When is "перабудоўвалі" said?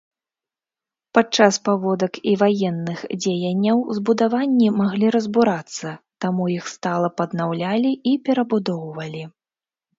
8.27-9.23